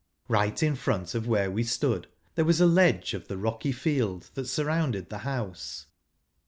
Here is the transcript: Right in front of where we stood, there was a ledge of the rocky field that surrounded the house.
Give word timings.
Right 0.27 0.63
in 0.63 0.73
front 0.75 1.13
of 1.13 1.27
where 1.27 1.51
we 1.51 1.63
stood, 1.63 2.07
there 2.33 2.43
was 2.43 2.59
a 2.59 2.65
ledge 2.65 3.13
of 3.13 3.27
the 3.27 3.37
rocky 3.37 3.71
field 3.71 4.31
that 4.33 4.47
surrounded 4.47 5.09
the 5.09 5.19
house. 5.19 5.85